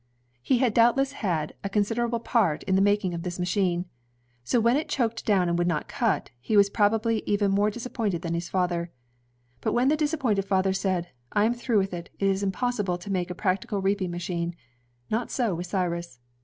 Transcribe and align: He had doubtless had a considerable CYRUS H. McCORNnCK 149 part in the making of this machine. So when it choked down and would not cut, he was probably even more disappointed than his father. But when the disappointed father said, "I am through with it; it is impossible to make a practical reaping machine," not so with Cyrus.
He 0.41 0.57
had 0.57 0.73
doubtless 0.73 1.11
had 1.11 1.53
a 1.63 1.69
considerable 1.69 2.17
CYRUS 2.19 2.23
H. 2.23 2.33
McCORNnCK 2.33 2.33
149 2.33 2.41
part 2.49 2.63
in 2.63 2.75
the 2.75 2.81
making 2.81 3.13
of 3.13 3.21
this 3.21 3.37
machine. 3.37 3.85
So 4.43 4.59
when 4.59 4.75
it 4.75 4.89
choked 4.89 5.27
down 5.27 5.47
and 5.47 5.59
would 5.59 5.67
not 5.67 5.87
cut, 5.87 6.31
he 6.39 6.57
was 6.57 6.71
probably 6.71 7.21
even 7.27 7.51
more 7.51 7.69
disappointed 7.69 8.23
than 8.23 8.33
his 8.33 8.49
father. 8.49 8.89
But 9.59 9.73
when 9.73 9.89
the 9.89 9.95
disappointed 9.95 10.45
father 10.45 10.73
said, 10.73 11.09
"I 11.33 11.45
am 11.45 11.53
through 11.53 11.77
with 11.77 11.93
it; 11.93 12.09
it 12.17 12.27
is 12.27 12.41
impossible 12.41 12.97
to 12.97 13.11
make 13.11 13.29
a 13.29 13.35
practical 13.35 13.79
reaping 13.79 14.09
machine," 14.09 14.55
not 15.11 15.29
so 15.29 15.53
with 15.53 15.67
Cyrus. 15.67 16.19